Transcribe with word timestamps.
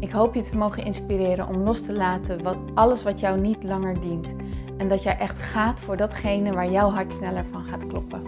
Ik 0.00 0.10
hoop 0.10 0.34
je 0.34 0.42
te 0.42 0.56
mogen 0.56 0.84
inspireren 0.84 1.48
om 1.48 1.56
los 1.56 1.82
te 1.82 1.92
laten 1.92 2.42
wat, 2.42 2.56
alles 2.74 3.02
wat 3.02 3.20
jou 3.20 3.40
niet 3.40 3.62
langer 3.62 4.00
dient. 4.00 4.34
En 4.76 4.88
dat 4.88 5.02
jij 5.02 5.18
echt 5.18 5.38
gaat 5.38 5.80
voor 5.80 5.96
datgene 5.96 6.52
waar 6.52 6.70
jouw 6.70 6.90
hart 6.90 7.12
sneller 7.12 7.44
van 7.44 7.64
gaat 7.64 7.86
kloppen. 7.86 8.22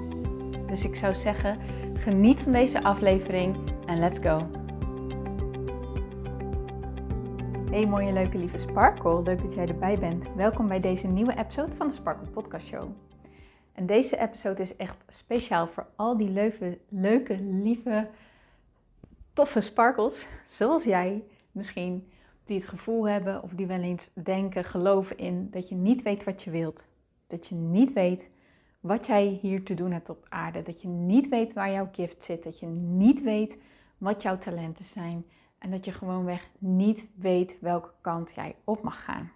Dus 0.67 0.85
ik 0.85 0.97
zou 0.97 1.15
zeggen, 1.15 1.59
geniet 1.95 2.41
van 2.41 2.53
deze 2.53 2.83
aflevering 2.83 3.57
en 3.87 3.99
let's 3.99 4.19
go. 4.19 4.49
Hey 7.71 7.87
mooie 7.87 8.13
leuke 8.13 8.39
lieve 8.39 8.57
Sparkle, 8.57 9.23
leuk 9.23 9.43
dat 9.43 9.55
jij 9.55 9.69
erbij 9.69 9.99
bent. 9.99 10.27
Welkom 10.35 10.69
bij 10.69 10.80
deze 10.80 11.07
nieuwe 11.07 11.39
episode 11.39 11.75
van 11.75 11.89
de 11.89 11.95
Sparkle 11.95 12.27
Podcast 12.27 12.66
Show. 12.66 12.89
En 13.73 13.87
deze 13.87 14.19
episode 14.19 14.63
is 14.63 14.77
echt 14.77 14.97
speciaal 15.09 15.66
voor 15.66 15.87
al 15.97 16.16
die 16.16 16.30
leuke, 16.30 16.79
leuke 16.89 17.41
lieve, 17.41 18.09
toffe 19.33 19.61
sparkles, 19.61 20.27
zoals 20.49 20.85
jij, 20.85 21.23
misschien 21.53 22.11
die 22.45 22.59
het 22.59 22.69
gevoel 22.69 23.09
hebben 23.09 23.43
of 23.43 23.51
die 23.51 23.67
wel 23.67 23.81
eens 23.81 24.11
denken, 24.15 24.65
geloven 24.65 25.19
in 25.19 25.51
dat 25.51 25.69
je 25.69 25.74
niet 25.74 26.02
weet 26.02 26.24
wat 26.24 26.43
je 26.43 26.51
wilt. 26.51 26.88
Dat 27.27 27.47
je 27.47 27.55
niet 27.55 27.93
weet 27.93 28.30
wat 28.80 29.07
jij 29.07 29.27
hier 29.27 29.65
te 29.65 29.74
doen 29.74 29.93
hebt 29.93 30.09
op 30.09 30.27
aarde. 30.29 30.63
Dat 30.63 30.83
je 30.83 30.89
niet 30.89 31.29
weet 31.29 31.52
waar 31.52 31.73
jouw 31.73 31.89
gift 31.93 32.24
zit. 32.24 32.43
Dat 32.43 32.59
je 32.59 32.66
niet 32.66 33.23
weet 33.23 33.59
wat 33.99 34.23
jouw 34.23 34.39
talenten 34.39 34.85
zijn. 34.85 35.24
En 35.59 35.71
dat 35.71 35.85
je 35.85 35.93
gewoonweg 35.93 36.51
niet 36.59 37.07
weet 37.15 37.57
welke 37.61 37.91
kant 38.01 38.33
jij 38.35 38.55
op 38.65 38.83
mag 38.83 39.05
gaan. 39.05 39.33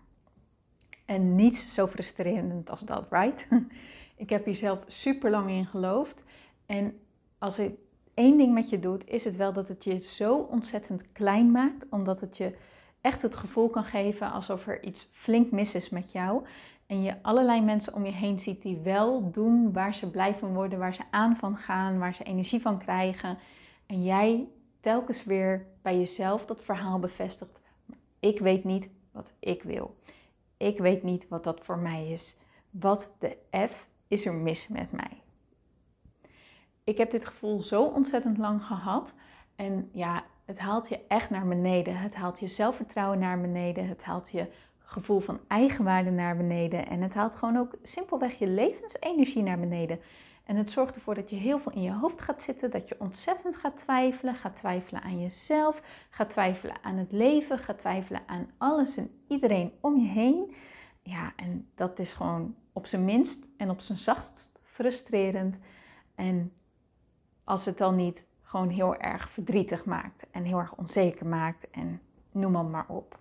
En 1.05 1.35
niets 1.35 1.75
zo 1.75 1.87
frustrerend 1.87 2.71
als 2.71 2.81
dat, 2.81 3.07
right? 3.11 3.49
Ik 4.17 4.31
heb 4.31 4.45
hier 4.45 4.55
zelf 4.55 4.79
super 4.87 5.31
lang 5.31 5.51
in 5.51 5.67
geloofd. 5.67 6.25
En 6.67 7.01
als 7.39 7.59
ik 7.59 7.79
één 8.15 8.37
ding 8.37 8.55
met 8.55 8.69
je 8.69 8.79
doet, 8.79 9.09
is 9.09 9.25
het 9.25 9.37
wel 9.37 9.53
dat 9.53 9.69
het 9.69 9.85
je 9.85 9.99
zo 9.99 10.37
ontzettend 10.37 11.13
klein 11.13 11.51
maakt, 11.51 11.87
omdat 11.91 12.21
het 12.21 12.37
je 12.37 12.57
echt 13.01 13.23
het 13.23 13.37
gevoel 13.37 13.69
kan 13.69 13.85
geven 13.85 14.33
alsof 14.33 14.67
er 14.67 14.83
iets 14.83 15.09
flink 15.13 15.51
mis 15.51 15.75
is 15.75 15.89
met 15.89 16.13
jou. 16.13 16.45
En 16.87 17.03
je 17.03 17.23
allerlei 17.23 17.61
mensen 17.61 17.95
om 17.95 18.05
je 18.05 18.13
heen 18.13 18.39
ziet 18.39 18.63
die 18.63 18.77
wel 18.77 19.31
doen 19.31 19.73
waar 19.73 19.95
ze 19.95 20.11
blij 20.11 20.35
van 20.35 20.55
worden, 20.55 20.79
waar 20.79 20.95
ze 20.95 21.03
aan 21.11 21.37
van 21.37 21.57
gaan, 21.57 21.99
waar 21.99 22.15
ze 22.15 22.23
energie 22.23 22.61
van 22.61 22.79
krijgen. 22.79 23.39
En 23.87 24.05
jij 24.05 24.49
telkens 24.81 25.25
weer 25.25 25.67
bij 25.83 25.99
jezelf 25.99 26.47
dat 26.47 26.61
verhaal 26.63 26.99
bevestigt. 26.99 27.61
Ik 28.21 28.39
weet 28.39 28.65
niet 28.65 28.89
wat 29.11 29.33
ik 29.39 29.63
wil. 29.63 29.95
Ik 30.57 30.79
weet 30.79 31.03
niet 31.03 31.29
wat 31.29 31.45
dat 31.45 31.65
voor 31.65 31.79
mij 31.79 32.09
is. 32.09 32.37
Wat 32.71 33.11
de 33.19 33.37
F 33.69 33.87
is 34.09 34.27
er 34.27 34.35
mis 34.35 34.69
met 34.69 34.93
mij? 34.93 35.24
Ik 36.85 36.99
heb 36.99 37.11
dit 37.11 37.27
gevoel 37.27 37.61
zo 37.61 37.83
ontzettend 37.83 38.39
lang 38.39 38.65
gehad. 38.65 39.13
En 39.57 39.89
ja, 39.93 40.25
het 40.45 40.59
haalt 40.59 40.89
je 40.89 41.01
echt 41.09 41.31
naar 41.31 41.49
beneden. 41.49 41.97
Het 41.97 42.15
haalt 42.15 42.41
je 42.41 42.47
zelfvertrouwen 42.47 43.19
naar 43.19 43.41
beneden. 43.41 43.89
Het 43.89 44.03
haalt 44.03 44.31
je 44.31 44.47
gevoel 44.79 45.21
van 45.21 45.41
eigenwaarde 45.49 46.11
naar 46.11 46.37
beneden. 46.37 46.87
En 46.87 47.03
het 47.03 47.15
haalt 47.15 47.37
gewoon 47.37 47.57
ook 47.57 47.75
simpelweg 47.83 48.39
je 48.39 48.47
levensenergie 48.47 49.43
naar 49.43 49.61
beneden. 49.61 50.01
En 50.45 50.57
het 50.57 50.71
zorgt 50.71 50.95
ervoor 50.95 51.15
dat 51.15 51.31
je 51.31 51.37
heel 51.37 51.59
veel 51.59 51.73
in 51.73 51.83
je 51.83 51.93
hoofd 51.93 52.21
gaat 52.21 52.43
zitten, 52.43 52.71
dat 52.71 52.89
je 52.89 52.97
ontzettend 52.99 53.57
gaat 53.57 53.77
twijfelen, 53.77 54.35
gaat 54.35 54.57
twijfelen 54.57 55.03
aan 55.03 55.21
jezelf, 55.21 55.83
gaat 56.11 56.31
twijfelen 56.31 56.77
aan 56.83 56.97
het 56.97 57.13
leven, 57.13 57.59
gaat 57.59 57.79
twijfelen 57.79 58.23
aan 58.27 58.51
alles 58.59 58.97
en 58.97 59.11
iedereen 59.29 59.73
om 59.81 59.97
je 59.97 60.09
heen. 60.09 60.55
Ja, 61.03 61.33
en 61.37 61.69
dat 61.75 61.99
is 61.99 62.13
gewoon 62.13 62.55
op 62.73 62.87
zijn 62.87 63.05
minst 63.05 63.47
en 63.57 63.71
op 63.71 63.81
zijn 63.81 63.99
zachtst 63.99 64.61
frustrerend. 64.63 65.59
En 66.15 66.53
als 67.45 67.65
het 67.65 67.79
dan 67.79 67.97
niet 67.97 68.25
gewoon 68.43 68.69
heel 68.69 68.97
erg 68.97 69.31
verdrietig 69.31 69.85
maakt 69.85 70.27
en 70.31 70.45
heel 70.45 70.59
erg 70.59 70.75
onzeker 70.75 71.27
maakt 71.27 71.71
en 71.71 72.01
noem 72.31 72.57
het 72.57 72.69
maar 72.69 72.89
op. 72.89 73.19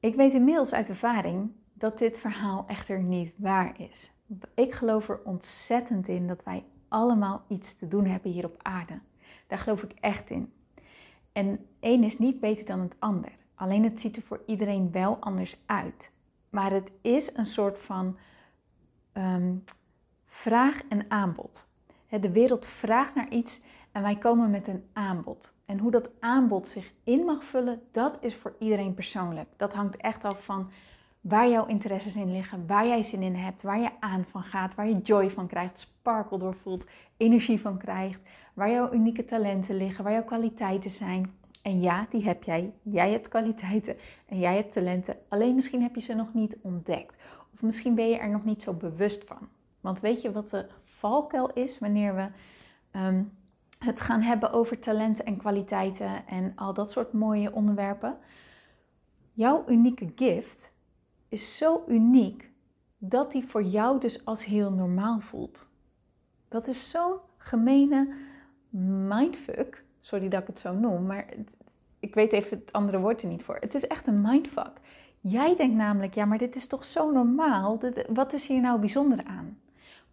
Ik 0.00 0.14
weet 0.14 0.34
inmiddels 0.34 0.72
uit 0.72 0.88
ervaring 0.88 1.50
dat 1.72 1.98
dit 1.98 2.18
verhaal 2.18 2.64
echter 2.66 3.02
niet 3.02 3.32
waar 3.36 3.80
is. 3.80 4.12
Ik 4.54 4.72
geloof 4.72 5.08
er 5.08 5.20
ontzettend 5.24 6.08
in 6.08 6.26
dat 6.26 6.42
wij 6.44 6.64
allemaal 6.88 7.44
iets 7.48 7.74
te 7.74 7.88
doen 7.88 8.06
hebben 8.06 8.30
hier 8.30 8.44
op 8.44 8.58
aarde. 8.62 8.98
Daar 9.46 9.58
geloof 9.58 9.82
ik 9.82 9.92
echt 10.00 10.30
in. 10.30 10.52
En 11.32 11.66
één 11.80 12.04
is 12.04 12.18
niet 12.18 12.40
beter 12.40 12.64
dan 12.64 12.80
het 12.80 12.96
ander. 12.98 13.36
Alleen 13.54 13.84
het 13.84 14.00
ziet 14.00 14.16
er 14.16 14.22
voor 14.22 14.42
iedereen 14.46 14.92
wel 14.92 15.16
anders 15.20 15.56
uit. 15.66 16.10
Maar 16.50 16.70
het 16.70 16.92
is 17.00 17.34
een 17.34 17.46
soort 17.46 17.78
van 17.78 18.18
ehm, 19.12 19.54
vraag 20.24 20.82
en 20.88 21.10
aanbod. 21.10 21.68
De 22.08 22.32
wereld 22.32 22.66
vraagt 22.66 23.14
naar 23.14 23.28
iets 23.30 23.60
en 23.92 24.02
wij 24.02 24.16
komen 24.16 24.50
met 24.50 24.68
een 24.68 24.84
aanbod. 24.92 25.54
En 25.64 25.78
hoe 25.78 25.90
dat 25.90 26.10
aanbod 26.20 26.66
zich 26.66 26.92
in 27.04 27.24
mag 27.24 27.44
vullen, 27.44 27.82
dat 27.90 28.16
is 28.20 28.34
voor 28.34 28.54
iedereen 28.58 28.94
persoonlijk. 28.94 29.48
Dat 29.56 29.72
hangt 29.72 29.96
echt 29.96 30.24
af 30.24 30.44
van 30.44 30.70
waar 31.20 31.48
jouw 31.48 31.66
interesses 31.66 32.16
in 32.16 32.32
liggen, 32.32 32.66
waar 32.66 32.86
jij 32.86 33.02
zin 33.02 33.22
in 33.22 33.34
hebt, 33.34 33.62
waar 33.62 33.80
je 33.80 33.90
aan 34.00 34.24
van 34.30 34.42
gaat, 34.42 34.74
waar 34.74 34.88
je 34.88 34.98
joy 34.98 35.30
van 35.30 35.46
krijgt, 35.46 35.78
sparkle 35.78 36.38
door 36.38 36.54
voelt, 36.54 36.84
energie 37.16 37.60
van 37.60 37.78
krijgt, 37.78 38.20
waar 38.54 38.70
jouw 38.70 38.92
unieke 38.92 39.24
talenten 39.24 39.76
liggen, 39.76 40.04
waar 40.04 40.12
jouw 40.12 40.24
kwaliteiten 40.24 40.90
zijn. 40.90 41.34
En 41.62 41.80
ja, 41.80 42.06
die 42.10 42.24
heb 42.24 42.42
jij. 42.42 42.72
Jij 42.82 43.10
hebt 43.10 43.28
kwaliteiten 43.28 43.96
en 44.26 44.38
jij 44.38 44.54
hebt 44.54 44.72
talenten. 44.72 45.16
Alleen 45.28 45.54
misschien 45.54 45.82
heb 45.82 45.94
je 45.94 46.00
ze 46.00 46.14
nog 46.14 46.34
niet 46.34 46.56
ontdekt. 46.60 47.18
Of 47.54 47.62
misschien 47.62 47.94
ben 47.94 48.08
je 48.08 48.18
er 48.18 48.30
nog 48.30 48.44
niet 48.44 48.62
zo 48.62 48.72
bewust 48.72 49.24
van. 49.24 49.48
Want 49.80 50.00
weet 50.00 50.22
je 50.22 50.32
wat 50.32 50.50
de 50.50 50.66
is 51.54 51.78
wanneer 51.78 52.14
we 52.14 52.28
ehm, 52.90 53.22
het 53.78 54.00
gaan 54.00 54.20
hebben 54.20 54.52
over 54.52 54.78
talenten 54.78 55.24
en 55.24 55.36
kwaliteiten 55.36 56.26
en 56.26 56.52
al 56.56 56.72
dat 56.72 56.90
soort 56.90 57.12
mooie 57.12 57.52
onderwerpen. 57.52 58.18
Jouw 59.32 59.64
unieke 59.68 60.12
gift 60.14 60.72
is 61.28 61.56
zo 61.56 61.84
uniek 61.88 62.50
dat 62.98 63.32
die 63.32 63.46
voor 63.46 63.62
jou 63.62 64.00
dus 64.00 64.24
als 64.24 64.44
heel 64.44 64.72
normaal 64.72 65.20
voelt. 65.20 65.68
Dat 66.48 66.66
is 66.66 66.90
zo'n 66.90 67.16
gemene 67.36 68.14
mindfuck. 69.08 69.84
Sorry 70.00 70.28
dat 70.28 70.40
ik 70.40 70.46
het 70.46 70.58
zo 70.58 70.74
noem, 70.74 71.06
maar 71.06 71.26
ik 72.00 72.14
weet 72.14 72.32
even 72.32 72.58
het 72.58 72.72
andere 72.72 72.98
woord 72.98 73.22
er 73.22 73.28
niet 73.28 73.42
voor. 73.42 73.56
Het 73.60 73.74
is 73.74 73.86
echt 73.86 74.06
een 74.06 74.22
mindfuck. 74.22 74.80
Jij 75.20 75.56
denkt 75.56 75.76
namelijk, 75.76 76.14
ja, 76.14 76.24
maar 76.24 76.38
dit 76.38 76.56
is 76.56 76.66
toch 76.66 76.84
zo 76.84 77.10
normaal? 77.10 77.78
Wat 78.08 78.32
is 78.32 78.46
hier 78.46 78.60
nou 78.60 78.80
bijzonder 78.80 79.24
aan? 79.24 79.58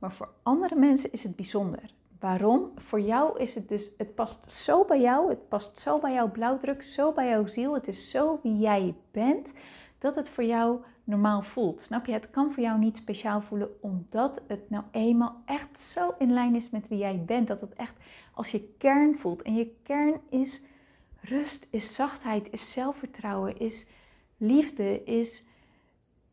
Maar 0.04 0.14
voor 0.14 0.30
andere 0.44 0.76
mensen 0.76 1.12
is 1.12 1.24
het 1.24 1.36
bijzonder. 1.36 1.94
Waarom? 2.20 2.72
Voor 2.76 3.02
jou 3.02 3.40
is 3.40 3.56
het 3.56 3.70
dus, 3.70 3.92
het 3.98 4.16
past 4.16 4.52
zo 4.52 4.86
bij 4.86 5.02
jou, 5.02 5.30
het 5.30 5.48
past 5.48 5.78
zo 5.78 6.00
bij 6.00 6.14
jouw 6.14 6.32
blauwdruk, 6.32 6.84
zo 6.84 7.12
bij 7.12 7.30
jouw 7.30 7.46
ziel. 7.46 7.74
Het 7.74 7.88
is 7.88 8.10
zo 8.10 8.40
wie 8.42 8.58
jij 8.58 8.96
bent, 9.12 9.54
dat 9.98 10.16
het 10.16 10.30
voor 10.30 10.44
jou 10.44 10.80
normaal 11.04 11.42
voelt. 11.42 11.82
Snap 11.82 12.06
je? 12.06 12.12
Het 12.12 12.30
kan 12.30 12.52
voor 12.52 12.64
jou 12.64 12.80
niet 12.80 12.98
speciaal 12.98 13.42
voelen, 13.42 13.70
omdat 13.82 14.42
het 14.48 14.70
nou 14.70 14.84
eenmaal 14.92 15.42
echt 15.46 15.80
zo 15.80 16.14
in 16.18 16.34
lijn 16.34 16.56
is 16.56 16.70
met 16.70 16.88
wie 16.88 16.98
jij 16.98 17.24
bent. 17.26 17.48
Dat 17.48 17.62
het 17.62 17.74
echt 17.74 17.96
als 18.34 18.52
je 18.52 18.74
kern 18.78 19.16
voelt. 19.16 19.42
En 19.42 19.56
je 19.56 19.76
kern 19.84 20.22
is 20.30 20.62
rust, 21.22 21.68
is 21.70 21.96
zachtheid, 21.96 22.52
is 22.52 22.72
zelfvertrouwen, 22.72 23.60
is 23.60 23.88
liefde, 24.38 25.04
is 25.04 25.44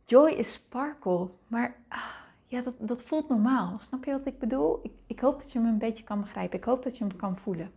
joy, 0.04 0.30
is 0.30 0.52
sparkle. 0.52 1.28
Maar. 1.46 1.76
Ah, 1.88 2.19
ja, 2.50 2.60
dat, 2.62 2.74
dat 2.78 3.02
voelt 3.02 3.28
normaal. 3.28 3.78
Snap 3.78 4.04
je 4.04 4.10
wat 4.10 4.26
ik 4.26 4.38
bedoel? 4.38 4.80
Ik, 4.82 4.92
ik 5.06 5.20
hoop 5.20 5.38
dat 5.38 5.52
je 5.52 5.60
me 5.60 5.68
een 5.68 5.78
beetje 5.78 6.04
kan 6.04 6.20
begrijpen. 6.20 6.58
Ik 6.58 6.64
hoop 6.64 6.82
dat 6.82 6.98
je 6.98 7.04
me 7.04 7.14
kan 7.14 7.36
voelen. 7.36 7.70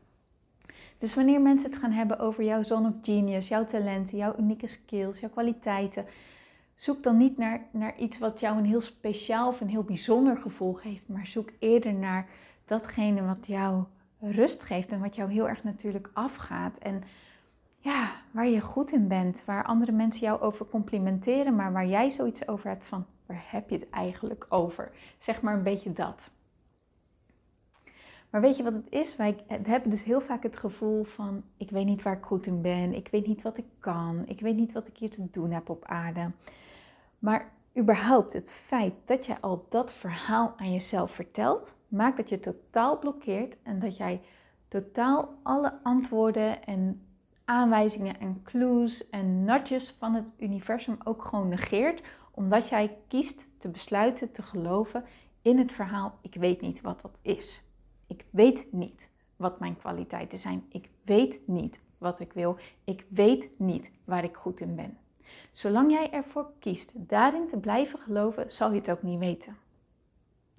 Dus 0.98 1.16
wanneer 1.16 1.42
mensen 1.42 1.70
het 1.70 1.80
gaan 1.80 1.92
hebben 1.92 2.20
over 2.20 2.44
jouw 2.44 2.64
zone 2.64 2.88
of 2.88 2.94
genius, 3.02 3.48
jouw 3.48 3.66
talenten, 3.66 4.18
jouw 4.18 4.36
unieke 4.40 4.68
skills, 4.68 5.20
jouw 5.20 5.30
kwaliteiten, 5.30 6.06
zoek 6.76 7.04
dan 7.04 7.18
niet 7.18 7.38
naar, 7.38 7.66
naar 7.72 7.98
iets 7.98 8.18
wat 8.18 8.40
jou 8.40 8.58
een 8.58 8.66
heel 8.66 8.82
speciaal 8.82 9.48
of 9.48 9.62
een 9.62 9.70
heel 9.70 9.84
bijzonder 9.84 10.38
gevoel 10.38 10.74
geeft, 10.74 11.08
maar 11.08 11.28
zoek 11.28 11.50
eerder 11.60 11.94
naar 11.94 12.30
datgene 12.66 13.26
wat 13.26 13.48
jou 13.48 13.84
rust 14.20 14.62
geeft 14.62 14.92
en 14.92 15.00
wat 15.00 15.16
jou 15.16 15.32
heel 15.32 15.48
erg 15.48 15.64
natuurlijk 15.64 16.10
afgaat. 16.14 16.78
En 16.78 17.04
ja, 17.78 18.12
waar 18.32 18.48
je 18.48 18.62
goed 18.62 18.92
in 18.92 19.08
bent, 19.08 19.44
waar 19.46 19.66
andere 19.66 19.92
mensen 19.92 20.26
jou 20.26 20.42
over 20.42 20.66
complimenteren, 20.66 21.56
maar 21.56 21.74
waar 21.74 21.88
jij 21.88 22.10
zoiets 22.10 22.48
over 22.48 22.70
hebt 22.70 22.86
van 22.86 23.06
heb 23.46 23.70
je 23.70 23.76
het 23.76 23.90
eigenlijk 23.90 24.46
over? 24.50 24.92
Zeg 25.18 25.42
maar 25.42 25.54
een 25.54 25.64
beetje 25.64 25.94
dat. 25.94 26.32
Maar 28.30 28.42
weet 28.42 28.58
je 28.58 28.64
wat 28.64 28.74
het 28.74 28.90
is? 28.90 29.16
Wij 29.16 29.44
hebben 29.48 29.90
dus 29.90 30.04
heel 30.04 30.22
vaak 30.22 30.44
het 30.44 30.58
gevoel 30.58 31.04
van: 31.04 31.44
ik 31.58 31.70
weet 31.70 31.86
niet 31.86 32.02
waar 32.02 32.18
ik 32.18 32.24
goed 32.24 32.46
in 32.46 32.62
ben, 32.62 32.94
ik 32.94 33.08
weet 33.12 33.28
niet 33.28 33.42
wat 33.42 33.58
ik 33.58 33.66
kan, 33.80 34.24
ik 34.28 34.40
weet 34.40 34.56
niet 34.56 34.72
wat 34.72 34.88
ik 34.88 34.98
hier 34.98 35.10
te 35.10 35.30
doen 35.32 35.52
heb 35.52 35.70
op 35.70 35.86
aarde. 35.86 36.32
Maar 37.20 37.52
überhaupt 37.78 38.34
het 38.34 38.52
feit 38.52 38.94
dat 39.04 39.26
jij 39.26 39.38
al 39.40 39.66
dat 39.70 39.92
verhaal 39.92 40.54
aan 40.58 40.72
jezelf 40.72 41.12
vertelt, 41.12 41.76
maakt 41.88 42.18
dat 42.18 42.30
je 42.30 42.40
totaal 42.40 43.00
blokkeert 43.00 43.58
en 43.64 43.80
dat 43.80 43.98
jij 43.98 44.22
totaal 44.68 45.34
alle 45.44 45.74
antwoorden 45.84 46.64
en 46.66 47.02
aanwijzingen 47.46 48.20
en 48.20 48.42
clues 48.44 49.10
en 49.10 49.44
nudges 49.44 49.92
van 49.92 50.14
het 50.14 50.32
universum 50.38 50.98
ook 51.04 51.26
gewoon 51.26 51.48
negeert, 51.48 52.02
omdat 52.36 52.70
jij 52.70 52.98
kiest 53.08 53.48
te 53.58 53.70
besluiten 53.70 54.32
te 54.32 54.42
geloven 54.42 55.06
in 55.42 55.58
het 55.58 55.72
verhaal: 55.72 56.18
ik 56.22 56.36
weet 56.36 56.62
niet 56.62 56.82
wat 56.82 57.02
dat 57.02 57.20
is. 57.22 57.64
Ik 58.08 58.26
weet 58.30 58.68
niet 58.72 59.10
wat 59.36 59.60
mijn 59.60 59.78
kwaliteiten 59.78 60.38
zijn. 60.40 60.66
Ik 60.70 60.90
weet 61.04 61.40
niet 61.48 61.80
wat 61.98 62.20
ik 62.20 62.34
wil. 62.34 62.58
Ik 62.84 63.06
weet 63.10 63.50
niet 63.60 63.92
waar 64.04 64.24
ik 64.24 64.36
goed 64.36 64.60
in 64.60 64.76
ben. 64.76 64.98
Zolang 65.52 65.92
jij 65.92 66.12
ervoor 66.12 66.52
kiest 66.60 66.92
daarin 66.96 67.48
te 67.48 67.58
blijven 67.58 68.00
geloven, 68.00 68.52
zal 68.52 68.72
je 68.72 68.80
het 68.80 68.92
ook 68.92 69.04
niet 69.04 69.20
weten. 69.20 69.58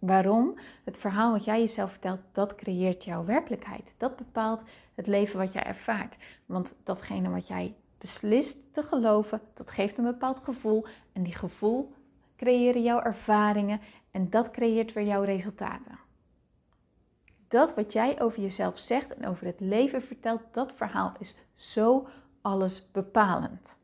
Waarom? 0.00 0.58
Het 0.84 0.96
verhaal 0.96 1.32
wat 1.32 1.44
jij 1.44 1.60
jezelf 1.60 1.90
vertelt, 1.90 2.20
dat 2.32 2.54
creëert 2.54 3.04
jouw 3.04 3.24
werkelijkheid. 3.24 3.94
Dat 3.96 4.16
bepaalt 4.16 4.62
het 4.94 5.06
leven 5.06 5.38
wat 5.38 5.52
jij 5.52 5.62
ervaart. 5.62 6.16
Want 6.46 6.74
datgene 6.82 7.30
wat 7.30 7.46
jij 7.46 7.74
beslist 7.98 8.72
te 8.72 8.82
geloven, 8.82 9.40
dat 9.54 9.70
geeft 9.70 9.98
een 9.98 10.04
bepaald 10.04 10.38
gevoel. 10.38 10.86
En 11.14 11.22
die 11.22 11.34
gevoel 11.34 11.93
creëren 12.37 12.82
jouw 12.82 13.00
ervaringen 13.00 13.81
en 14.11 14.31
dat 14.31 14.50
creëert 14.50 14.93
weer 14.93 15.06
jouw 15.06 15.22
resultaten. 15.22 15.99
Dat 17.49 17.75
wat 17.75 17.93
jij 17.93 18.20
over 18.20 18.43
jezelf 18.43 18.78
zegt 18.78 19.14
en 19.14 19.26
over 19.26 19.46
het 19.46 19.61
leven 19.61 20.02
vertelt, 20.02 20.43
dat 20.50 20.72
verhaal 20.72 21.12
is 21.19 21.34
zo 21.52 22.08
alles 22.40 22.90
bepalend. 22.90 23.76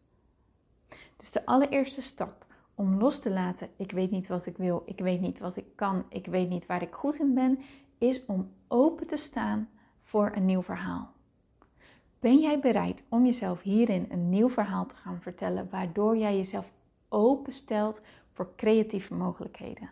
Dus 1.17 1.31
de 1.31 1.47
allereerste 1.47 2.03
stap 2.03 2.47
om 2.75 2.99
los 2.99 3.19
te 3.19 3.31
laten, 3.31 3.69
ik 3.77 3.93
weet 3.93 4.11
niet 4.11 4.29
wat 4.29 4.47
ik 4.47 4.57
wil, 4.57 4.83
ik 4.87 4.99
weet 4.99 5.21
niet 5.21 5.39
wat 5.39 5.57
ik 5.57 5.67
kan, 5.75 6.05
ik 6.09 6.27
weet 6.27 6.49
niet 6.49 6.67
waar 6.67 6.83
ik 6.83 6.95
goed 6.95 7.19
in 7.19 7.35
ben, 7.35 7.59
is 7.99 8.25
om 8.27 8.51
open 8.69 9.07
te 9.07 9.17
staan 9.17 9.69
voor 10.03 10.33
een 10.35 10.45
nieuw 10.45 10.63
verhaal. 10.63 11.13
Ben 12.19 12.39
jij 12.39 12.61
bereid 12.61 13.03
om 13.09 13.25
jezelf 13.25 13.63
hierin 13.63 14.07
een 14.11 14.29
nieuw 14.29 14.49
verhaal 14.49 14.87
te 14.87 14.95
gaan 14.95 15.21
vertellen, 15.21 15.69
waardoor 15.71 16.17
jij 16.17 16.37
jezelf 16.37 16.71
openstelt 17.11 18.01
voor 18.33 18.53
creatieve 18.57 19.15
mogelijkheden? 19.15 19.91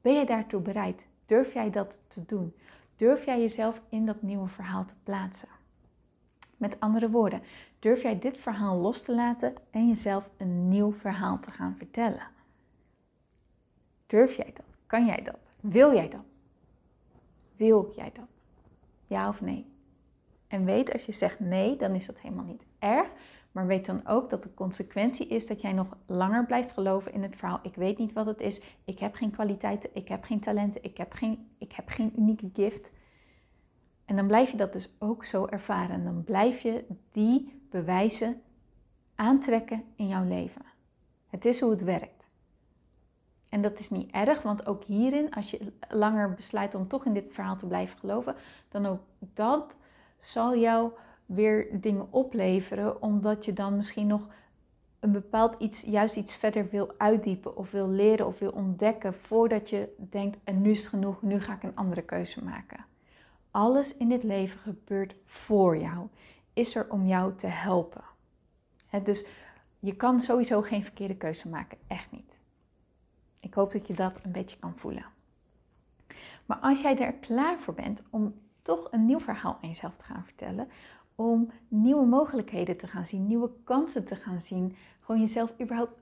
Ben 0.00 0.14
jij 0.14 0.24
daartoe 0.24 0.60
bereid? 0.60 1.06
Durf 1.26 1.52
jij 1.52 1.70
dat 1.70 2.00
te 2.08 2.24
doen? 2.24 2.54
Durf 2.96 3.24
jij 3.24 3.40
jezelf 3.40 3.80
in 3.88 4.06
dat 4.06 4.22
nieuwe 4.22 4.48
verhaal 4.48 4.84
te 4.84 4.94
plaatsen? 5.02 5.48
Met 6.56 6.80
andere 6.80 7.10
woorden, 7.10 7.42
durf 7.78 8.02
jij 8.02 8.18
dit 8.18 8.38
verhaal 8.38 8.76
los 8.76 9.02
te 9.02 9.14
laten 9.14 9.54
en 9.70 9.88
jezelf 9.88 10.30
een 10.36 10.68
nieuw 10.68 10.92
verhaal 10.92 11.40
te 11.40 11.50
gaan 11.50 11.74
vertellen? 11.76 12.26
Durf 14.06 14.36
jij 14.36 14.52
dat? 14.54 14.78
Kan 14.86 15.06
jij 15.06 15.22
dat? 15.22 15.50
Wil 15.60 15.94
jij 15.94 16.08
dat? 16.08 16.24
Wil 17.56 17.92
jij 17.96 18.10
dat? 18.14 18.44
Ja 19.06 19.28
of 19.28 19.40
nee? 19.40 19.66
En 20.46 20.64
weet 20.64 20.92
als 20.92 21.06
je 21.06 21.12
zegt 21.12 21.40
nee, 21.40 21.76
dan 21.76 21.94
is 21.94 22.06
dat 22.06 22.20
helemaal 22.20 22.44
niet 22.44 22.66
erg. 22.78 23.10
Maar 23.58 23.66
weet 23.66 23.86
dan 23.86 24.06
ook 24.06 24.30
dat 24.30 24.42
de 24.42 24.54
consequentie 24.54 25.26
is 25.26 25.46
dat 25.46 25.60
jij 25.60 25.72
nog 25.72 25.96
langer 26.06 26.46
blijft 26.46 26.72
geloven 26.72 27.12
in 27.12 27.22
het 27.22 27.36
verhaal. 27.36 27.58
Ik 27.62 27.74
weet 27.74 27.98
niet 27.98 28.12
wat 28.12 28.26
het 28.26 28.40
is. 28.40 28.60
Ik 28.84 28.98
heb 28.98 29.14
geen 29.14 29.30
kwaliteiten. 29.30 29.90
Ik 29.92 30.08
heb 30.08 30.24
geen 30.24 30.40
talenten. 30.40 30.82
Ik 30.84 30.96
heb 30.96 31.12
geen, 31.12 31.48
ik 31.58 31.72
heb 31.72 31.88
geen 31.88 32.12
unieke 32.16 32.50
gift. 32.52 32.90
En 34.04 34.16
dan 34.16 34.26
blijf 34.26 34.50
je 34.50 34.56
dat 34.56 34.72
dus 34.72 34.90
ook 34.98 35.24
zo 35.24 35.46
ervaren. 35.46 35.90
En 35.90 36.04
dan 36.04 36.24
blijf 36.24 36.60
je 36.60 36.84
die 37.10 37.60
bewijzen 37.70 38.42
aantrekken 39.14 39.84
in 39.96 40.08
jouw 40.08 40.24
leven. 40.24 40.62
Het 41.26 41.44
is 41.44 41.60
hoe 41.60 41.70
het 41.70 41.82
werkt. 41.84 42.28
En 43.48 43.62
dat 43.62 43.78
is 43.78 43.90
niet 43.90 44.10
erg, 44.10 44.42
want 44.42 44.66
ook 44.66 44.84
hierin, 44.84 45.34
als 45.34 45.50
je 45.50 45.72
langer 45.88 46.34
besluit 46.34 46.74
om 46.74 46.88
toch 46.88 47.04
in 47.04 47.14
dit 47.14 47.32
verhaal 47.32 47.56
te 47.56 47.66
blijven 47.66 47.98
geloven, 47.98 48.34
dan 48.68 48.86
ook 48.86 49.00
dat 49.18 49.76
zal 50.18 50.56
jou 50.56 50.92
weer 51.28 51.80
dingen 51.80 52.06
opleveren, 52.10 53.02
omdat 53.02 53.44
je 53.44 53.52
dan 53.52 53.76
misschien 53.76 54.06
nog 54.06 54.26
een 55.00 55.12
bepaald 55.12 55.54
iets, 55.58 55.82
juist 55.82 56.16
iets 56.16 56.34
verder 56.36 56.68
wil 56.70 56.94
uitdiepen 56.96 57.56
of 57.56 57.70
wil 57.70 57.88
leren 57.88 58.26
of 58.26 58.38
wil 58.38 58.50
ontdekken 58.50 59.14
voordat 59.14 59.70
je 59.70 59.94
denkt, 59.96 60.38
en 60.44 60.60
nu 60.62 60.70
is 60.70 60.78
het 60.78 60.88
genoeg, 60.88 61.22
nu 61.22 61.40
ga 61.40 61.54
ik 61.54 61.62
een 61.62 61.76
andere 61.76 62.02
keuze 62.02 62.44
maken. 62.44 62.84
Alles 63.50 63.96
in 63.96 64.08
dit 64.08 64.22
leven 64.22 64.58
gebeurt 64.60 65.14
voor 65.24 65.76
jou, 65.76 66.08
is 66.52 66.74
er 66.74 66.90
om 66.90 67.06
jou 67.06 67.34
te 67.34 67.46
helpen. 67.46 68.04
dus 69.02 69.26
je 69.78 69.96
kan 69.96 70.20
sowieso 70.20 70.62
geen 70.62 70.84
verkeerde 70.84 71.16
keuze 71.16 71.48
maken, 71.48 71.78
echt 71.86 72.10
niet. 72.10 72.38
Ik 73.40 73.54
hoop 73.54 73.72
dat 73.72 73.86
je 73.86 73.94
dat 73.94 74.20
een 74.24 74.32
beetje 74.32 74.58
kan 74.58 74.76
voelen. 74.76 75.04
Maar 76.46 76.58
als 76.58 76.80
jij 76.80 76.98
er 76.98 77.12
klaar 77.12 77.58
voor 77.58 77.74
bent 77.74 78.02
om 78.10 78.34
toch 78.62 78.88
een 78.90 79.04
nieuw 79.04 79.20
verhaal 79.20 79.58
aan 79.62 79.68
jezelf 79.68 79.96
te 79.96 80.04
gaan 80.04 80.24
vertellen, 80.24 80.68
om 81.20 81.50
nieuwe 81.68 82.06
mogelijkheden 82.06 82.76
te 82.76 82.86
gaan 82.86 83.06
zien, 83.06 83.26
nieuwe 83.26 83.50
kansen 83.64 84.04
te 84.04 84.16
gaan 84.16 84.40
zien. 84.40 84.76
Gewoon 85.00 85.20
jezelf 85.20 85.52
überhaupt 85.60 85.98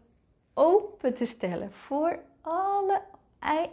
open 0.54 1.14
te 1.14 1.24
stellen 1.24 1.72
voor 1.72 2.18
alle 2.40 3.02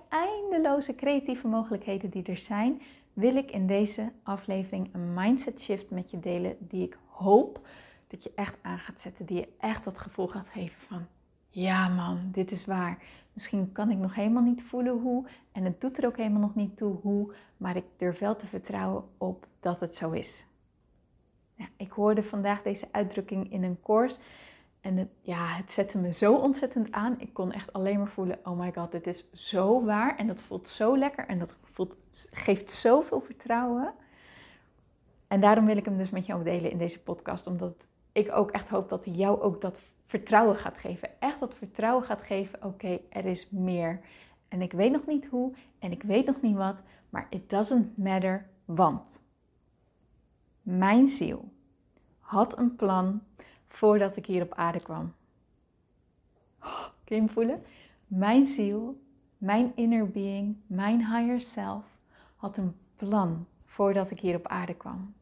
eindeloze 0.09 0.95
creatieve 0.95 1.47
mogelijkheden 1.47 2.09
die 2.09 2.23
er 2.23 2.37
zijn, 2.37 2.81
wil 3.13 3.35
ik 3.35 3.51
in 3.51 3.67
deze 3.67 4.11
aflevering 4.23 4.89
een 4.93 5.13
mindset 5.13 5.61
shift 5.61 5.89
met 5.89 6.11
je 6.11 6.19
delen 6.19 6.55
die 6.59 6.85
ik 6.85 6.97
hoop 7.05 7.67
dat 8.07 8.23
je 8.23 8.31
echt 8.35 8.57
aan 8.61 8.79
gaat 8.79 8.99
zetten, 8.99 9.25
die 9.25 9.37
je 9.37 9.47
echt 9.57 9.83
dat 9.83 9.97
gevoel 9.97 10.27
gaat 10.27 10.47
geven 10.47 10.81
van 10.87 11.05
ja 11.49 11.87
man, 11.87 12.29
dit 12.31 12.51
is 12.51 12.65
waar. 12.65 12.97
Misschien 13.33 13.71
kan 13.71 13.91
ik 13.91 13.97
nog 13.97 14.15
helemaal 14.15 14.43
niet 14.43 14.63
voelen 14.63 14.99
hoe 14.99 15.25
en 15.51 15.63
het 15.63 15.81
doet 15.81 15.97
er 15.97 16.05
ook 16.05 16.17
helemaal 16.17 16.41
nog 16.41 16.55
niet 16.55 16.77
toe 16.77 16.95
hoe, 17.01 17.33
maar 17.57 17.75
ik 17.75 17.85
durf 17.97 18.19
wel 18.19 18.35
te 18.35 18.47
vertrouwen 18.47 19.03
op 19.17 19.47
dat 19.59 19.79
het 19.79 19.95
zo 19.95 20.11
is. 20.11 20.45
Ik 21.77 21.91
hoorde 21.91 22.23
vandaag 22.23 22.61
deze 22.61 22.87
uitdrukking 22.91 23.51
in 23.51 23.63
een 23.63 23.79
course. 23.81 24.19
En 24.81 24.97
het, 24.97 25.09
ja, 25.21 25.45
het 25.47 25.71
zette 25.71 25.97
me 25.97 26.13
zo 26.13 26.35
ontzettend 26.35 26.91
aan. 26.91 27.19
Ik 27.19 27.33
kon 27.33 27.51
echt 27.51 27.73
alleen 27.73 27.97
maar 27.97 28.07
voelen: 28.07 28.39
oh 28.43 28.59
my 28.59 28.71
god, 28.75 28.91
dit 28.91 29.07
is 29.07 29.31
zo 29.31 29.83
waar. 29.83 30.17
En 30.17 30.27
dat 30.27 30.41
voelt 30.41 30.67
zo 30.67 30.97
lekker. 30.97 31.27
En 31.27 31.39
dat 31.39 31.55
voelt, 31.63 31.95
geeft 32.31 32.71
zoveel 32.71 33.21
vertrouwen. 33.21 33.93
En 35.27 35.39
daarom 35.39 35.65
wil 35.65 35.77
ik 35.77 35.85
hem 35.85 35.97
dus 35.97 36.09
met 36.09 36.25
jou 36.25 36.43
delen 36.43 36.71
in 36.71 36.77
deze 36.77 37.03
podcast. 37.03 37.47
Omdat 37.47 37.87
ik 38.11 38.35
ook 38.35 38.51
echt 38.51 38.67
hoop 38.67 38.89
dat 38.89 39.05
hij 39.05 39.13
jou 39.13 39.41
ook 39.41 39.61
dat 39.61 39.81
vertrouwen 40.05 40.55
gaat 40.55 40.77
geven. 40.77 41.09
Echt 41.19 41.39
dat 41.39 41.55
vertrouwen 41.55 42.03
gaat 42.03 42.21
geven: 42.21 42.63
oké, 42.63 42.99
er 43.09 43.25
is 43.25 43.49
meer. 43.49 43.99
En 44.47 44.61
ik 44.61 44.71
weet 44.71 44.91
nog 44.91 45.05
niet 45.05 45.25
hoe 45.25 45.53
en 45.79 45.91
ik 45.91 46.03
weet 46.03 46.25
nog 46.25 46.41
niet 46.41 46.55
wat. 46.55 46.81
Maar 47.09 47.27
it 47.29 47.49
doesn't 47.49 47.97
matter, 47.97 48.49
want. 48.65 49.21
Mijn 50.61 51.07
ziel 51.07 51.52
had 52.33 52.57
een 52.57 52.75
plan 52.75 53.21
voordat 53.67 54.15
ik 54.15 54.25
hier 54.25 54.43
op 54.43 54.53
aarde 54.53 54.79
kwam. 54.79 55.13
Oh, 56.59 56.85
kun 57.03 57.15
je 57.15 57.21
hem 57.21 57.29
voelen? 57.29 57.63
Mijn 58.07 58.45
ziel, 58.45 59.01
mijn 59.37 59.71
inner 59.75 60.09
being, 60.09 60.55
mijn 60.67 60.99
higher 60.99 61.41
self 61.41 61.85
had 62.35 62.57
een 62.57 62.75
plan 62.95 63.47
voordat 63.65 64.11
ik 64.11 64.19
hier 64.19 64.35
op 64.35 64.47
aarde 64.47 64.75
kwam. 64.75 65.13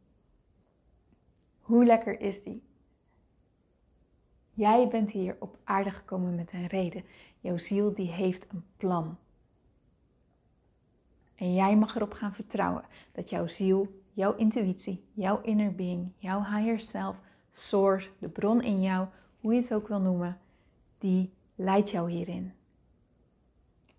Hoe 1.62 1.86
lekker 1.86 2.20
is 2.20 2.44
die? 2.44 2.64
Jij 4.54 4.88
bent 4.88 5.12
hier 5.12 5.36
op 5.40 5.58
aarde 5.64 5.92
gekomen 5.92 6.36
met 6.36 6.54
een 6.54 6.68
reden. 6.68 7.04
Jouw 7.40 7.58
ziel 7.58 7.94
die 7.94 8.10
heeft 8.10 8.52
een 8.52 8.64
plan. 8.78 9.18
En 11.36 11.54
jij 11.54 11.78
mag 11.78 11.96
erop 11.96 12.14
gaan 12.14 12.34
vertrouwen 12.34 12.84
dat 13.12 13.30
jouw 13.30 13.48
ziel 13.48 14.01
jouw 14.22 14.36
intuïtie, 14.36 15.04
jouw 15.14 15.42
inner 15.42 15.76
being, 15.76 16.12
jouw 16.18 16.44
higher 16.44 16.82
self, 16.82 17.16
source, 17.50 18.10
de 18.20 18.30
bron 18.30 18.62
in 18.62 18.82
jou, 18.82 19.08
hoe 19.40 19.54
je 19.54 19.62
het 19.62 19.74
ook 19.74 19.88
wil 19.88 20.00
noemen, 20.00 20.38
die 20.98 21.32
leidt 21.56 21.90
jou 21.90 22.12
hierin. 22.12 22.54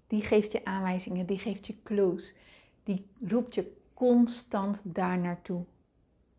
Die 0.07 0.21
geeft 0.21 0.53
je 0.53 0.65
aanwijzingen, 0.65 1.27
die 1.27 1.39
geeft 1.39 1.67
je 1.67 1.75
clues, 1.83 2.35
die 2.85 3.07
roept 3.29 3.55
je 3.55 3.73
constant 3.95 4.81
daar 4.85 5.19
naartoe. 5.19 5.65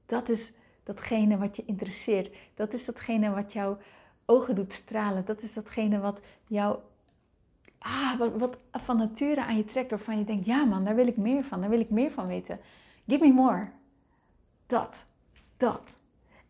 Dat 0.05 0.29
is 0.29 0.53
datgene 0.83 1.37
wat 1.37 1.55
je 1.55 1.65
interesseert. 1.65 2.35
Dat 2.55 2.73
is 2.73 2.85
datgene 2.85 3.29
wat 3.29 3.53
jouw 3.53 3.77
ogen 4.25 4.55
doet 4.55 4.73
stralen. 4.73 5.25
Dat 5.25 5.41
is 5.41 5.53
datgene 5.53 5.99
wat 5.99 6.21
jou 6.47 6.77
ah, 7.79 8.17
wat, 8.17 8.37
wat 8.37 8.57
van 8.71 8.97
nature 8.97 9.43
aan 9.43 9.57
je 9.57 9.65
trekt, 9.65 9.89
waarvan 9.89 10.17
je 10.17 10.25
denkt, 10.25 10.45
ja 10.45 10.63
man, 10.63 10.83
daar 10.83 10.95
wil 10.95 11.07
ik 11.07 11.17
meer 11.17 11.43
van, 11.43 11.61
daar 11.61 11.69
wil 11.69 11.79
ik 11.79 11.89
meer 11.89 12.11
van 12.11 12.27
weten. 12.27 12.59
Give 13.07 13.25
me 13.25 13.33
more. 13.33 13.71
Dat, 14.65 15.05
dat. 15.57 15.97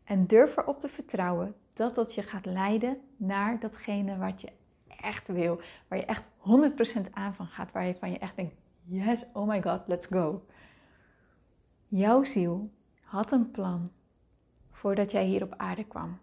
En 0.04 0.28
durf 0.28 0.58
erop 0.58 0.80
te 0.80 0.90
vertrouwen 0.90 1.56
dat 1.74 1.96
dat 1.96 2.14
je 2.16 2.22
gaat 2.22 2.46
leiden 2.46 3.02
naar 3.18 3.60
datgene 3.60 4.18
wat 4.18 4.42
je 4.42 4.52
echt 5.02 5.28
wil. 5.28 5.62
Waar 5.88 6.00
je 6.00 6.06
echt 6.06 6.24
100% 7.08 7.12
aan 7.12 7.36
van 7.36 7.48
gaat. 7.48 7.72
Waar 7.72 7.86
je 7.86 7.96
van 7.96 8.12
je 8.12 8.18
echt 8.18 8.36
denkt, 8.36 8.56
yes, 8.84 9.26
oh 9.34 9.48
my 9.48 9.62
god, 9.62 9.82
let's 9.88 10.06
go. 10.06 10.46
Jouw 11.88 12.24
ziel 12.24 12.72
had 13.02 13.32
een 13.32 13.52
plan 13.52 13.92
voordat 14.72 15.12
jij 15.12 15.26
hier 15.26 15.44
op 15.44 15.54
aarde 15.58 15.84
kwam. 15.84 16.20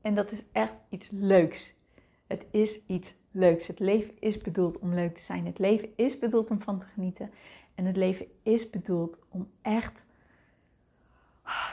En 0.00 0.14
dat 0.14 0.30
is 0.30 0.42
echt 0.52 0.74
iets 0.88 1.10
leuks. 1.10 1.74
Het 2.26 2.46
is 2.50 2.86
iets 2.86 3.14
leuks. 3.30 3.66
Het 3.66 3.78
leven 3.78 4.14
is 4.20 4.38
bedoeld 4.38 4.78
om 4.78 4.94
leuk 4.94 5.14
te 5.14 5.20
zijn. 5.20 5.46
Het 5.46 5.58
leven 5.58 5.88
is 5.96 6.18
bedoeld 6.18 6.50
om 6.50 6.60
van 6.60 6.78
te 6.78 6.86
genieten. 6.86 7.30
En 7.76 7.84
het 7.84 7.96
leven 7.96 8.26
is 8.42 8.70
bedoeld 8.70 9.18
om 9.28 9.50
echt 9.62 10.04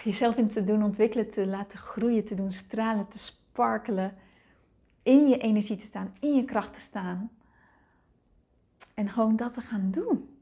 jezelf 0.03 0.37
in 0.37 0.47
te 0.47 0.63
doen 0.63 0.83
ontwikkelen, 0.83 1.29
te 1.29 1.47
laten 1.47 1.79
groeien, 1.79 2.25
te 2.25 2.35
doen 2.35 2.51
stralen, 2.51 3.07
te 3.07 3.17
sparkelen. 3.17 4.15
In 5.03 5.27
je 5.27 5.37
energie 5.37 5.77
te 5.77 5.85
staan, 5.85 6.15
in 6.19 6.35
je 6.35 6.45
kracht 6.45 6.73
te 6.73 6.79
staan. 6.79 7.31
En 8.93 9.09
gewoon 9.09 9.35
dat 9.35 9.53
te 9.53 9.61
gaan 9.61 9.91
doen. 9.91 10.37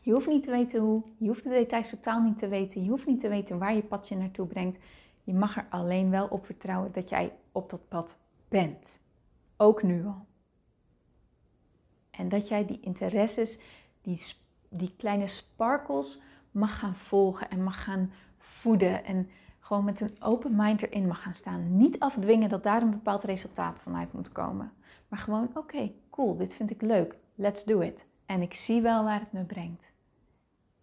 Je 0.00 0.12
hoeft 0.12 0.26
niet 0.26 0.42
te 0.42 0.50
weten 0.50 0.80
hoe, 0.80 1.02
je 1.16 1.26
hoeft 1.26 1.42
de 1.42 1.48
details 1.48 1.90
totaal 1.90 2.22
niet 2.22 2.38
te 2.38 2.48
weten, 2.48 2.84
je 2.84 2.90
hoeft 2.90 3.06
niet 3.06 3.20
te 3.20 3.28
weten 3.28 3.58
waar 3.58 3.74
je 3.74 3.82
pad 3.82 4.08
je 4.08 4.16
naartoe 4.16 4.46
brengt. 4.46 4.78
Je 5.24 5.34
mag 5.34 5.56
er 5.56 5.66
alleen 5.70 6.10
wel 6.10 6.26
op 6.26 6.44
vertrouwen 6.44 6.92
dat 6.92 7.08
jij 7.08 7.32
op 7.52 7.70
dat 7.70 7.88
pad 7.88 8.16
bent. 8.48 8.98
Ook 9.56 9.82
nu 9.82 10.06
al. 10.06 10.26
En 12.10 12.28
dat 12.28 12.48
jij 12.48 12.66
die 12.66 12.80
interesses, 12.80 13.58
die, 14.02 14.20
die 14.68 14.94
kleine 14.96 15.26
sparkles 15.26 16.20
mag 16.50 16.78
gaan 16.78 16.96
volgen 16.96 17.50
en 17.50 17.62
mag 17.62 17.84
gaan 17.84 18.12
voeden. 18.38 19.04
En 19.04 19.28
gewoon 19.60 19.84
met 19.84 20.00
een 20.00 20.16
open 20.22 20.56
mind 20.56 20.82
erin 20.82 21.06
mag 21.06 21.22
gaan 21.22 21.34
staan. 21.34 21.76
Niet 21.76 21.98
afdwingen 21.98 22.48
dat 22.48 22.62
daar 22.62 22.82
een 22.82 22.90
bepaald 22.90 23.24
resultaat 23.24 23.78
vanuit 23.78 24.12
moet 24.12 24.32
komen. 24.32 24.72
Maar 25.08 25.18
gewoon, 25.18 25.50
oké, 25.54 25.92
cool, 26.10 26.36
dit 26.36 26.54
vind 26.54 26.70
ik 26.70 26.82
leuk. 26.82 27.16
Let's 27.34 27.64
do 27.64 27.80
it. 27.80 28.06
En 28.26 28.42
ik 28.42 28.54
zie 28.54 28.80
wel 28.80 29.04
waar 29.04 29.20
het 29.20 29.32
me 29.32 29.44
brengt. 29.44 29.90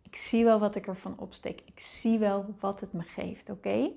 Ik 0.02 0.16
zie 0.16 0.44
wel 0.44 0.60
wat 0.60 0.76
ik 0.76 0.88
ervan 0.88 1.18
opsteek. 1.18 1.62
Ik 1.66 1.80
zie 1.80 2.20
wel 2.20 2.56
wat 2.60 2.80
het 2.80 2.94
me 2.94 3.02
geeft, 3.02 3.50
oké? 3.50 3.92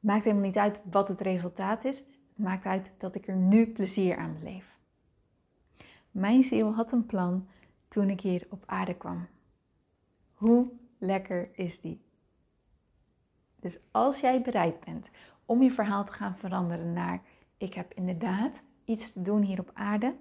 Maakt 0.00 0.24
helemaal 0.24 0.46
niet 0.46 0.56
uit 0.56 0.80
wat 0.90 1.08
het 1.08 1.20
resultaat 1.20 1.84
is. 1.84 1.98
Het 1.98 2.46
maakt 2.46 2.64
uit 2.64 2.92
dat 2.98 3.14
ik 3.14 3.28
er 3.28 3.36
nu 3.36 3.66
plezier 3.66 4.16
aan 4.16 4.36
beleef. 4.38 4.76
Mijn 6.10 6.44
ziel 6.44 6.74
had 6.74 6.92
een 6.92 7.06
plan 7.06 7.48
toen 7.88 8.10
ik 8.10 8.20
hier 8.20 8.46
op 8.50 8.62
aarde 8.66 8.94
kwam. 8.94 9.26
Hoe 10.32 10.68
lekker 10.98 11.48
is 11.52 11.80
die? 11.80 12.06
Dus 13.60 13.78
als 13.90 14.20
jij 14.20 14.42
bereid 14.42 14.84
bent 14.84 15.10
om 15.46 15.62
je 15.62 15.70
verhaal 15.70 16.04
te 16.04 16.12
gaan 16.12 16.36
veranderen 16.36 16.92
naar 16.92 17.22
ik 17.56 17.74
heb 17.74 17.94
inderdaad 17.94 18.60
iets 18.84 19.12
te 19.12 19.22
doen 19.22 19.42
hier 19.42 19.60
op 19.60 19.70
aarde, 19.74 20.14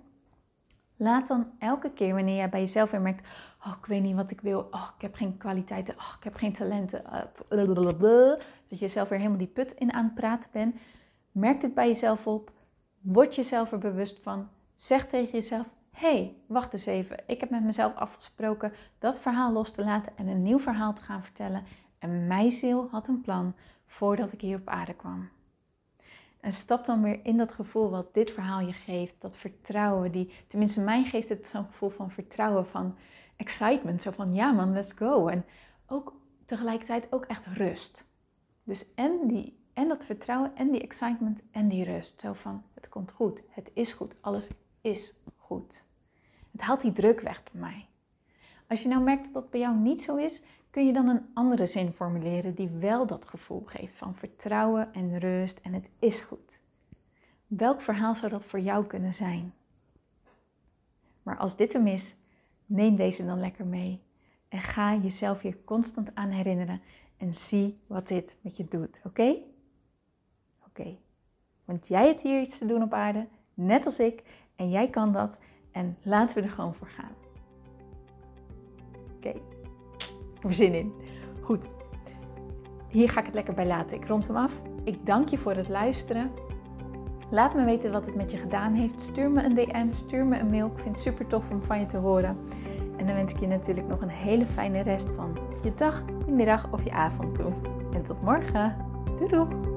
laat 0.95 1.27
dan 1.27 1.51
elke 1.59 1.91
keer 1.91 2.13
wanneer 2.13 2.35
jij 2.35 2.49
bij 2.49 2.59
jezelf 2.59 2.91
weer 2.91 3.01
merkt, 3.01 3.27
oh 3.65 3.75
ik 3.79 3.85
weet 3.85 4.01
niet 4.01 4.15
wat 4.15 4.31
ik 4.31 4.41
wil, 4.41 4.67
oh 4.71 4.89
ik 4.95 5.01
heb 5.01 5.15
geen 5.15 5.37
kwaliteiten, 5.37 5.95
oh 5.95 6.13
ik 6.17 6.23
heb 6.23 6.35
geen 6.35 6.53
talenten, 6.53 7.03
uh, 7.05 7.21
dat 8.69 8.79
je 8.79 8.85
jezelf 8.85 9.09
weer 9.09 9.17
helemaal 9.17 9.39
die 9.39 9.47
put 9.47 9.71
in 9.71 9.93
aan 9.93 10.05
het 10.05 10.13
praten 10.13 10.49
bent, 10.53 10.75
merk 11.31 11.61
dit 11.61 11.73
bij 11.73 11.87
jezelf 11.87 12.27
op, 12.27 12.51
word 13.01 13.35
jezelf 13.35 13.71
er 13.71 13.77
bewust 13.77 14.19
van, 14.19 14.49
zeg 14.75 15.07
tegen 15.07 15.31
jezelf, 15.31 15.65
hey, 15.99 16.35
wacht 16.45 16.73
eens 16.73 16.85
even. 16.85 17.17
Ik 17.27 17.39
heb 17.39 17.49
met 17.49 17.63
mezelf 17.63 17.95
afgesproken 17.95 18.73
dat 18.99 19.19
verhaal 19.19 19.51
los 19.51 19.71
te 19.71 19.83
laten 19.83 20.11
en 20.17 20.27
een 20.27 20.43
nieuw 20.43 20.59
verhaal 20.59 20.93
te 20.93 21.01
gaan 21.01 21.23
vertellen. 21.23 21.63
En 21.99 22.27
mijn 22.27 22.51
ziel 22.51 22.87
had 22.91 23.07
een 23.07 23.21
plan 23.21 23.55
voordat 23.85 24.31
ik 24.31 24.41
hier 24.41 24.57
op 24.57 24.67
aarde 24.67 24.93
kwam. 24.93 25.29
En 26.39 26.53
stap 26.53 26.85
dan 26.85 27.01
weer 27.01 27.19
in 27.23 27.37
dat 27.37 27.51
gevoel 27.51 27.89
wat 27.89 28.13
dit 28.13 28.31
verhaal 28.31 28.59
je 28.59 28.73
geeft, 28.73 29.15
dat 29.19 29.35
vertrouwen, 29.35 30.11
die, 30.11 30.33
tenminste 30.47 30.81
mij 30.81 31.03
geeft 31.03 31.29
het 31.29 31.47
zo'n 31.47 31.65
gevoel 31.65 31.89
van 31.89 32.11
vertrouwen, 32.11 32.67
van 32.67 32.95
excitement, 33.35 34.01
zo 34.01 34.11
van 34.11 34.33
ja 34.33 34.51
man, 34.51 34.73
let's 34.73 34.93
go. 34.95 35.27
En 35.27 35.45
ook 35.87 36.13
tegelijkertijd 36.45 37.07
ook 37.09 37.25
echt 37.25 37.45
rust. 37.45 38.05
Dus 38.63 38.93
en, 38.95 39.19
die, 39.27 39.59
en 39.73 39.87
dat 39.87 40.05
vertrouwen 40.05 40.55
en 40.55 40.71
die 40.71 40.81
excitement 40.81 41.43
en 41.51 41.67
die 41.67 41.83
rust. 41.83 42.19
Zo 42.19 42.33
van 42.33 42.63
het 42.73 42.89
komt 42.89 43.11
goed, 43.11 43.41
het 43.49 43.71
is 43.73 43.91
goed, 43.91 44.15
alles 44.21 44.49
is 44.81 45.13
goed. 45.35 45.85
Het 46.57 46.65
haalt 46.65 46.81
die 46.81 46.91
druk 46.91 47.19
weg 47.19 47.43
bij 47.43 47.61
mij. 47.61 47.87
Als 48.67 48.81
je 48.81 48.87
nou 48.87 49.03
merkt 49.03 49.23
dat 49.23 49.33
dat 49.33 49.49
bij 49.49 49.59
jou 49.59 49.75
niet 49.75 50.01
zo 50.01 50.15
is, 50.15 50.41
kun 50.69 50.85
je 50.85 50.93
dan 50.93 51.07
een 51.07 51.25
andere 51.33 51.65
zin 51.65 51.93
formuleren 51.93 52.55
die 52.55 52.69
wel 52.69 53.05
dat 53.05 53.27
gevoel 53.27 53.63
geeft 53.65 53.97
van 53.97 54.15
vertrouwen 54.15 54.93
en 54.93 55.19
rust 55.19 55.59
en 55.59 55.73
het 55.73 55.89
is 55.99 56.21
goed. 56.21 56.59
Welk 57.47 57.81
verhaal 57.81 58.15
zou 58.15 58.31
dat 58.31 58.43
voor 58.43 58.59
jou 58.59 58.85
kunnen 58.85 59.13
zijn? 59.13 59.53
Maar 61.23 61.37
als 61.37 61.55
dit 61.55 61.73
hem 61.73 61.87
is, 61.87 62.15
neem 62.65 62.95
deze 62.95 63.25
dan 63.25 63.39
lekker 63.39 63.65
mee 63.65 64.01
en 64.49 64.59
ga 64.59 64.95
jezelf 64.95 65.41
hier 65.41 65.57
constant 65.65 66.15
aan 66.15 66.29
herinneren 66.29 66.81
en 67.17 67.33
zie 67.33 67.79
wat 67.87 68.07
dit 68.07 68.35
met 68.41 68.57
je 68.57 68.67
doet, 68.67 69.01
oké? 69.03 69.37
Oké. 70.67 70.97
Want 71.65 71.87
jij 71.87 72.07
hebt 72.07 72.21
hier 72.21 72.41
iets 72.41 72.57
te 72.57 72.65
doen 72.65 72.83
op 72.83 72.93
aarde, 72.93 73.27
net 73.53 73.85
als 73.85 73.99
ik, 73.99 74.23
en 74.55 74.69
jij 74.69 74.89
kan 74.89 75.11
dat 75.11 75.37
en 75.77 75.97
laten 76.01 76.35
we 76.37 76.43
er 76.43 76.49
gewoon 76.49 76.75
voor 76.75 76.87
gaan. 76.87 77.11
Oké, 79.15 79.27
okay. 79.27 79.41
ik 80.35 80.43
er 80.43 80.55
zin 80.55 80.73
in. 80.73 80.93
Goed, 81.41 81.67
hier 82.89 83.09
ga 83.09 83.19
ik 83.19 83.25
het 83.25 83.35
lekker 83.35 83.53
bij 83.53 83.67
laten. 83.67 83.97
Ik 83.97 84.07
rond 84.07 84.27
hem 84.27 84.35
af. 84.35 84.61
Ik 84.83 85.05
dank 85.05 85.29
je 85.29 85.37
voor 85.37 85.53
het 85.53 85.69
luisteren. 85.69 86.31
Laat 87.29 87.55
me 87.55 87.63
weten 87.63 87.91
wat 87.91 88.05
het 88.05 88.15
met 88.15 88.31
je 88.31 88.37
gedaan 88.37 88.73
heeft. 88.73 89.01
Stuur 89.01 89.31
me 89.31 89.43
een 89.43 89.55
DM, 89.55 89.91
stuur 89.91 90.25
me 90.25 90.39
een 90.39 90.49
mail. 90.49 90.67
Ik 90.67 90.79
vind 90.79 90.95
het 90.95 91.03
super 91.03 91.27
tof 91.27 91.49
om 91.51 91.61
van 91.61 91.79
je 91.79 91.85
te 91.85 91.97
horen. 91.97 92.37
En 92.97 93.05
dan 93.05 93.15
wens 93.15 93.33
ik 93.33 93.39
je 93.39 93.47
natuurlijk 93.47 93.87
nog 93.87 94.01
een 94.01 94.09
hele 94.09 94.45
fijne 94.45 94.81
rest 94.81 95.09
van 95.15 95.37
je 95.63 95.73
dag, 95.73 96.03
je 96.25 96.31
middag 96.31 96.71
of 96.71 96.83
je 96.83 96.91
avond 96.91 97.33
toe. 97.33 97.51
En 97.93 98.03
tot 98.03 98.21
morgen. 98.21 98.75
Doei 99.17 99.29
doei! 99.29 99.76